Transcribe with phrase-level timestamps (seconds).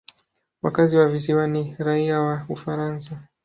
[0.61, 3.19] Wakazi wa visiwa ni raia wa Ufaransa.